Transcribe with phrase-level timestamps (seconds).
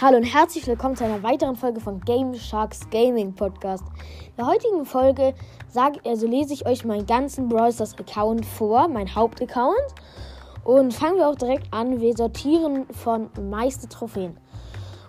[0.00, 3.82] Hallo und herzlich willkommen zu einer weiteren Folge von Game Sharks Gaming Podcast.
[4.28, 5.34] In der heutigen Folge
[5.68, 9.74] sage, also lese ich euch meinen ganzen Brawl Stars Account vor, mein Hauptaccount.
[10.62, 12.00] Und fangen wir auch direkt an.
[12.00, 14.36] Wir sortieren von meiste Trophäen.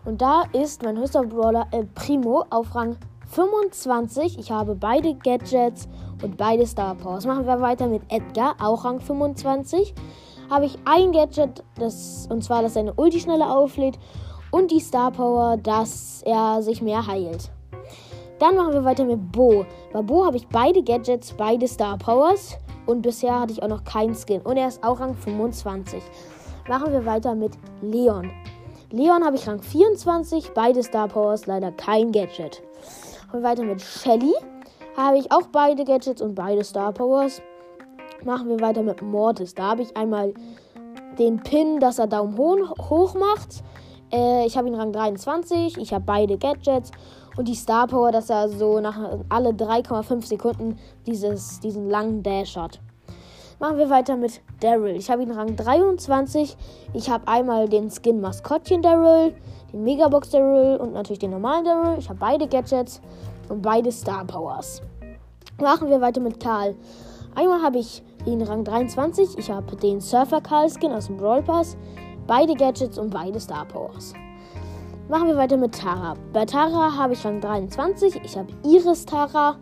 [0.06, 2.98] Und da ist mein höchster Brawler El Primo auf Rang
[3.28, 4.40] 25.
[4.40, 5.88] Ich habe beide Gadgets
[6.24, 7.28] und beide Star Powers.
[7.28, 9.94] Machen wir weiter mit Edgar, auch Rang 25.
[10.50, 14.00] Habe ich ein Gadget, das, und zwar, dass seine Ulti schneller auflädt
[14.52, 17.50] und die Star Power, dass er sich mehr heilt.
[18.40, 19.66] Dann machen wir weiter mit Bo.
[19.92, 23.84] Bei Bo habe ich beide Gadgets, beide Star Powers und bisher hatte ich auch noch
[23.84, 26.02] keinen Skin und er ist auch Rang 25.
[26.68, 28.32] Machen wir weiter mit Leon.
[28.92, 32.64] Leon habe ich Rang 24, beide Star Powers, leider kein Gadget.
[33.32, 34.34] Und weiter mit Shelly.
[34.98, 37.42] Habe ich auch beide Gadgets und beide Star Powers.
[38.26, 39.54] Machen wir weiter mit Mortis.
[39.54, 40.34] Da habe ich einmal
[41.20, 43.64] den Pin, dass er Daumen hoch macht.
[44.12, 45.78] Äh, ich habe ihn Rang 23.
[45.78, 46.92] Ich habe beide Gadgets.
[47.38, 48.98] Und die Star Power, dass er so nach
[49.30, 52.80] alle 3,5 Sekunden dieses, diesen langen Dash hat.
[53.60, 54.96] Machen wir weiter mit Daryl.
[54.96, 56.56] Ich habe ihn Rang 23.
[56.94, 59.34] Ich habe einmal den Skin Maskottchen Daryl,
[59.74, 62.00] den Megabox Daryl und natürlich den normalen Daryl.
[62.00, 63.02] Ich habe beide Gadgets
[63.50, 64.82] und beide Star Powers.
[65.62, 66.74] Machen wir weiter mit Karl.
[67.36, 69.38] Einmal habe ich ihn Rang 23.
[69.38, 71.76] Ich habe den Surfer Karl Skin aus dem Brawl Pass,
[72.30, 74.14] beide Gadgets und beide Star Powers.
[75.10, 76.14] Machen wir weiter mit Tara.
[76.32, 78.22] Bei Tara habe ich Rang 23.
[78.24, 79.56] Ich habe Iris Tara.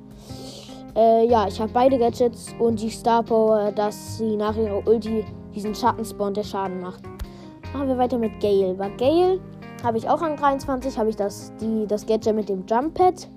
[0.93, 5.23] Äh, ja, ich habe beide Gadgets und die Star Power, dass sie nach ihrer Ulti
[5.55, 7.01] diesen Schattenspawn, der Schaden macht.
[7.73, 8.73] Machen wir weiter mit Gale.
[8.73, 9.39] Bei Gale
[9.81, 13.29] habe ich auch Rang 23, habe ich das, die, das Gadget mit dem Jump Pad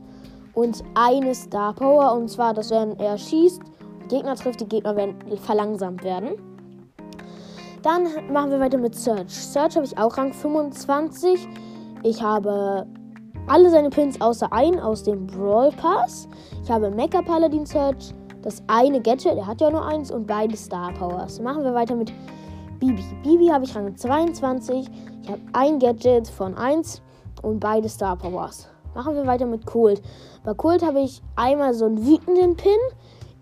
[0.54, 2.14] und eine Star Power.
[2.14, 3.62] Und zwar, dass wenn er schießt,
[4.08, 6.30] Gegner trifft, die Gegner werden verlangsamt werden.
[7.82, 9.30] Dann machen wir weiter mit Search.
[9.30, 11.48] Search habe ich auch Rang 25.
[12.02, 12.86] Ich habe
[13.46, 16.28] alle seine Pins außer einen aus dem Brawl Pass.
[16.62, 20.56] Ich habe Mecha Paladin Search, das eine Gadget, er hat ja nur eins, und beide
[20.56, 21.40] Star Powers.
[21.40, 22.12] Machen wir weiter mit
[22.80, 23.02] Bibi.
[23.22, 24.88] Bibi habe ich Rang 22.
[25.22, 27.00] Ich habe ein Gadget von 1
[27.42, 28.68] und beide Star Powers.
[28.94, 30.02] Machen wir weiter mit Colt.
[30.44, 32.78] Bei Colt habe ich einmal so einen wütenden Pin.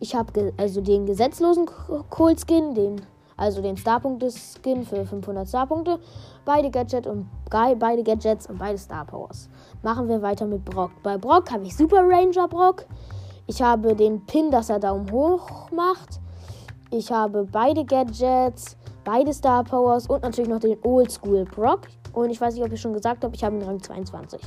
[0.01, 1.67] Ich habe also den gesetzlosen
[2.11, 3.01] Colt Skin, den
[3.39, 5.99] also den Starpunkte-Skin für 500 Starpunkte,
[6.45, 9.49] beide Gadgets und beide Gadgets und beide Star Powers.
[9.83, 10.91] Machen wir weiter mit Brock.
[11.03, 12.85] Bei Brock habe ich Super Ranger Brock.
[13.47, 16.21] Ich habe den Pin, dass er Daumen hoch macht.
[16.91, 21.83] Ich habe beide Gadgets, beide Star Powers und natürlich noch den Oldschool Brock.
[22.13, 24.41] Und ich weiß nicht, ob ich schon gesagt habe, ich habe ihn Rang 22.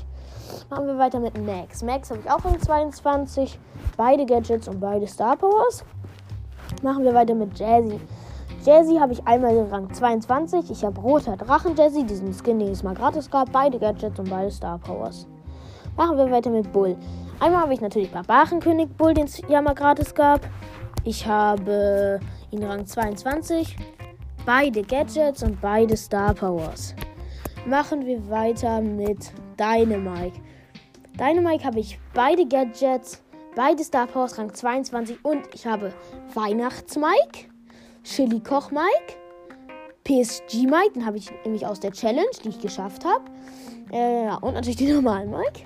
[0.70, 1.82] Machen wir weiter mit Max.
[1.82, 3.58] Max habe ich auch Rang 22.
[3.96, 5.86] Beide Gadgets und beide Star Powers.
[6.84, 8.00] Machen wir weiter mit Jazzy.
[8.64, 10.70] Jazzy habe ich einmal den Rang 22.
[10.70, 13.52] Ich habe roter Drachen Jazzy, diesen Skin, den es mal gratis gab.
[13.52, 15.28] Beide Gadgets und beide Star Powers.
[15.98, 16.96] Machen wir weiter mit Bull.
[17.40, 20.42] Einmal habe ich natürlich Barbarenkönig Bull, den es ja mal gratis gab.
[21.04, 22.20] Ich habe
[22.52, 23.76] ihn Rang 22.
[24.46, 26.94] Beide Gadgets und beide Star Powers.
[27.66, 30.40] Machen wir weiter mit Dynamike.
[31.18, 33.24] Dynamike habe ich beide Gadgets,
[33.56, 35.92] beide Star Powers Rang 22 und ich habe
[36.36, 37.51] Weihnachtsmike.
[38.04, 39.18] Chili Koch Mike,
[40.04, 43.24] PSG Mike, den habe ich nämlich aus der Challenge, die ich geschafft habe.
[43.92, 45.66] Äh, und natürlich den normalen Mike.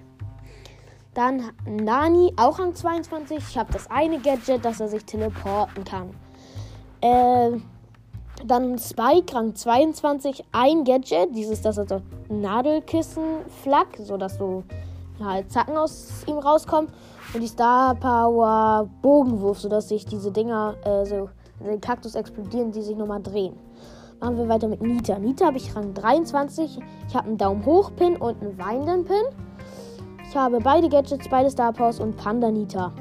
[1.13, 3.38] Dann Nani, auch Rang 22.
[3.38, 6.09] Ich habe das eine Gadget, dass er sich teleporten kann.
[7.00, 7.57] Äh,
[8.46, 10.44] dann Spike, Rang 22.
[10.52, 14.63] Ein Gadget, dieses, dass er so Nadelkissen flak, sodass so
[15.23, 16.91] halt Zacken aus ihm rauskommen.
[17.34, 21.29] Und die Star Power Bogenwurf, sodass sich diese Dinger äh, so
[21.60, 23.56] den Kaktus explodieren, die sich nochmal drehen.
[24.20, 25.20] Machen wir weiter mit Nita.
[25.20, 26.80] Nita habe ich Rang 23.
[27.08, 29.24] Ich habe einen Daumen hoch Pin und einen weinenden Pin.
[30.28, 32.92] Ich habe beide Gadgets, beide Star Powers und Panda Nita.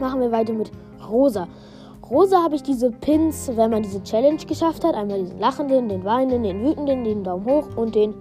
[0.00, 0.70] Machen wir weiter mit
[1.08, 1.48] Rosa.
[2.08, 4.94] Rosa habe ich diese Pins, wenn man diese Challenge geschafft hat.
[4.94, 8.14] Einmal diesen lachenden, den weinenden, den wütenden, den Daumen hoch und den,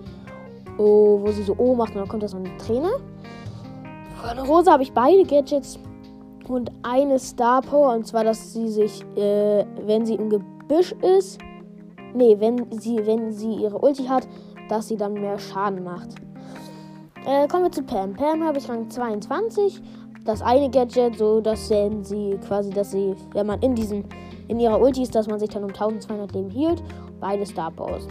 [0.78, 2.90] oh, wo sie so O macht und dann kommt da so eine Träne.
[4.22, 5.80] Von Rosa habe ich beide Gadgets,
[6.51, 7.94] und eine Star Power.
[7.94, 11.39] Und zwar, dass sie sich, äh, wenn sie im Gebüsch ist,
[12.13, 14.27] nee, wenn sie, wenn sie ihre Ulti hat,
[14.69, 16.15] dass sie dann mehr Schaden macht.
[17.25, 18.13] Äh, kommen wir zu Pam.
[18.13, 19.81] Pam habe ich Rang 22.
[20.25, 24.03] Das eine Gadget, so dass wenn sie quasi, dass sie, wenn man in diesem,
[24.48, 26.83] in ihrer Ulti ist, dass man sich dann um 1200 Leben hielt.
[27.19, 28.07] Beide Star Powers.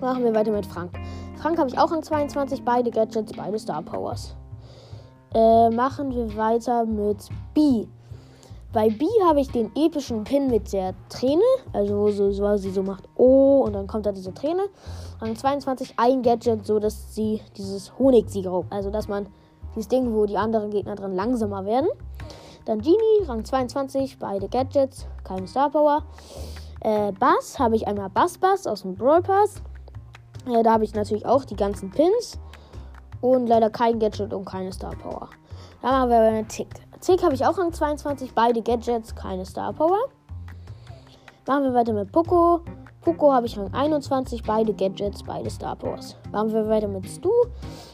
[0.00, 0.92] Machen wir weiter mit Frank.
[1.36, 2.64] Frank habe ich auch Rang 22.
[2.64, 4.36] Beide Gadgets, beide Star Powers.
[5.34, 7.86] Äh, machen wir weiter mit B.
[8.72, 11.42] Bei B habe ich den epischen Pin mit der Träne,
[11.72, 14.62] also so, so, sie so macht Oh und dann kommt da diese Träne.
[15.20, 19.26] Rang 22 ein Gadget, so dass sie dieses Honigsirup, also dass man
[19.74, 21.88] dieses Ding, wo die anderen Gegner drin langsamer werden.
[22.66, 26.02] Dann Genie, Rang 22, beide Gadgets, keine Star Power.
[26.80, 29.62] Äh, Bass habe ich einmal Bass Bass aus dem Brawl Pass.
[30.46, 32.38] Äh, da habe ich natürlich auch die ganzen Pins.
[33.20, 35.28] Und leider kein Gadget und keine Star Power.
[35.82, 36.68] Dann haben wir eine Tick.
[37.00, 39.98] Tick habe ich auch Rang 22, beide Gadgets, keine Star Power.
[41.46, 42.60] Machen wir weiter mit Poco.
[43.00, 46.16] Poco habe ich Rang 21, beide Gadgets, beide Star Powers.
[46.30, 47.30] Machen wir weiter mit Stu.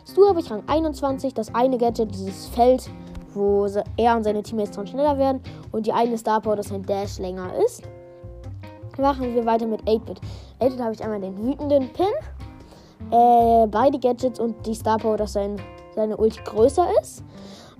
[0.04, 2.90] Stu habe ich Rang 21, das eine Gadget, dieses Feld,
[3.32, 3.66] wo
[3.96, 5.40] er und seine Teammates dran schneller werden.
[5.70, 7.82] Und die eine Star Power, dass sein Dash länger ist.
[8.98, 10.20] Machen wir weiter mit 8-Bit.
[10.60, 12.06] 8-Bit habe ich einmal den wütenden Pin.
[13.10, 15.60] Äh, beide Gadgets und die Star Power, dass sein,
[15.94, 17.24] seine Ulti größer ist.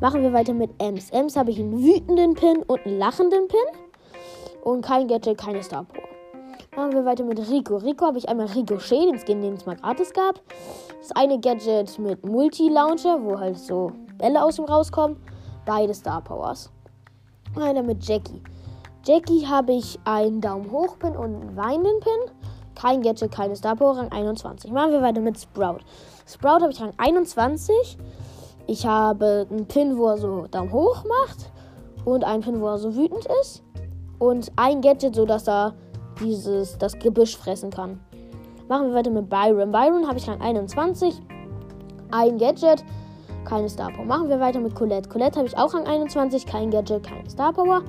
[0.01, 1.11] Machen wir weiter mit Ems.
[1.11, 3.59] Ems habe ich einen wütenden Pin und einen lachenden Pin.
[4.63, 6.05] Und kein Gadget, keine Star Power.
[6.77, 7.77] Machen wir weiter mit Rico.
[7.77, 10.41] Rico habe ich einmal Ricochet, den Skin, den es mal gratis gab.
[10.99, 15.17] Das eine Gadget mit Multi-Launcher, wo halt so Bälle aus ihm rauskommen.
[15.65, 16.71] Beide Star Powers.
[17.57, 18.43] Einer mit Jackie.
[19.05, 22.34] Jackie habe ich einen Daumen hoch Pin und einen weinenden Pin.
[22.75, 24.71] Kein Gadget, keine Star Power, Rang 21.
[24.73, 25.79] Machen wir weiter mit Sprout.
[26.27, 27.99] Sprout habe ich Rang 21.
[28.67, 31.51] Ich habe einen Pin, wo er so Daumen hoch macht.
[32.05, 33.63] Und einen Pin, wo er so wütend ist.
[34.19, 35.75] Und ein Gadget, so dass er
[36.21, 38.01] dieses, das Gebüsch fressen kann.
[38.69, 39.71] Machen wir weiter mit Byron.
[39.71, 41.21] Byron habe ich Rang 21.
[42.11, 42.85] Ein Gadget,
[43.45, 44.05] keine Star Power.
[44.07, 45.09] Machen wir weiter mit Colette.
[45.09, 46.47] Colette habe ich auch Rang 21.
[46.47, 47.83] Kein Gadget, keine Star Power.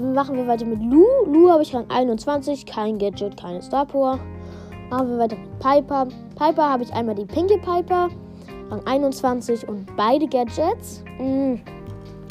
[0.00, 1.04] Machen wir weiter mit Lu.
[1.26, 2.66] Lu habe ich Rang 21.
[2.66, 4.18] Kein Gadget, keine Star Power.
[4.90, 6.08] Machen wir weiter mit Piper.
[6.34, 8.08] Piper habe ich einmal die pinke Piper.
[8.70, 11.04] Rang 21 und beide Gadgets.
[11.20, 11.60] Mhm.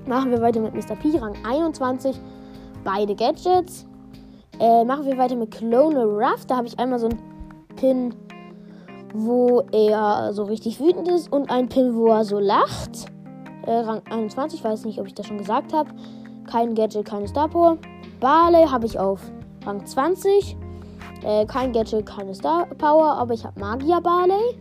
[0.06, 0.96] Machen wir weiter mit Mr.
[0.98, 1.18] P.
[1.18, 2.20] Rang 21.
[2.84, 3.86] Beide Gadgets.
[4.60, 6.46] Äh, machen wir weiter mit Clone Ruff.
[6.46, 7.20] Da habe ich einmal so einen
[7.78, 8.14] Pin,
[9.14, 13.06] wo er so richtig wütend ist und einen Pin, wo er so lacht.
[13.66, 15.90] Äh, Rang 21, weiß nicht, ob ich das schon gesagt habe.
[16.50, 17.78] Kein Gadget, keine Star Power.
[18.20, 19.22] Barley habe ich auf
[19.66, 20.58] Rang 20.
[21.24, 24.58] Äh, kein Gadget, keine Star Power, aber ich habe Magier Barley.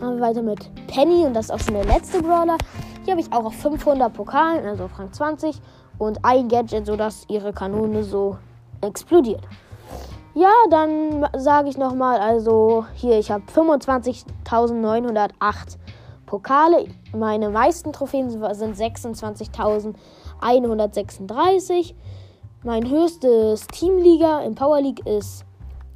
[0.00, 0.58] Machen wir weiter mit
[0.88, 2.58] Penny und das ist auch schon der letzte Brawler.
[3.04, 5.60] Hier habe ich auch auf 500 Pokalen, also auf Rang 20.
[5.98, 8.36] Und ein Gadget, sodass ihre Kanone so
[8.80, 9.42] explodiert.
[10.34, 15.28] Ja, dann sage ich nochmal, also hier, ich habe 25.908
[16.24, 16.86] Pokale.
[17.14, 18.40] Meine meisten Trophäen sind
[20.42, 21.94] 26.136.
[22.64, 25.44] Mein höchstes Teamliga in Power League ist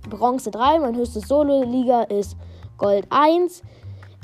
[0.09, 0.81] Bronze 3.
[0.81, 2.37] Mein höchstes Solo-Liga ist
[2.79, 3.63] Gold 1.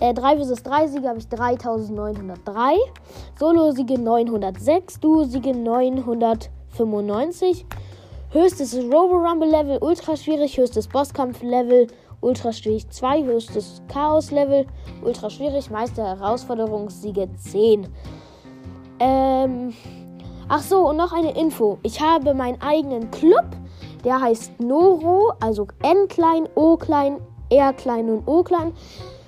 [0.00, 2.78] Äh, 3 vs 3 Siege habe ich 3903.
[3.38, 5.00] Solo-Siege 906.
[5.00, 7.66] Duo-Siege 995.
[8.30, 10.56] Höchstes Robo Rumble Level, ultra schwierig.
[10.56, 11.88] Höchstes Bosskampf Level,
[12.22, 13.25] ultra schwierig 2.
[13.25, 14.66] Höchstes Chaos Level,
[15.04, 15.70] ultra schwierig.
[15.70, 17.88] Meister Herausforderungssiege 10.
[18.98, 19.75] Ähm.
[20.48, 21.78] Ach so, und noch eine Info.
[21.82, 23.46] Ich habe meinen eigenen Club.
[24.04, 27.18] Der heißt Noro, also N klein, O klein,
[27.50, 28.72] R klein und O klein.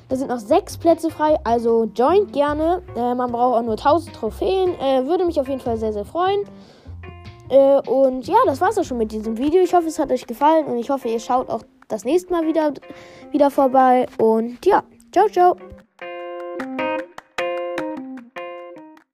[0.09, 2.83] Da sind noch sechs Plätze frei, also joint gerne.
[2.97, 4.79] Äh, man braucht auch nur 1000 Trophäen.
[4.81, 6.41] Äh, würde mich auf jeden Fall sehr, sehr freuen.
[7.49, 9.63] Äh, und ja, das war's auch schon mit diesem Video.
[9.63, 12.47] Ich hoffe, es hat euch gefallen und ich hoffe, ihr schaut auch das nächste Mal
[12.47, 12.73] wieder,
[13.31, 14.07] wieder vorbei.
[14.19, 15.57] Und ja, ciao, ciao.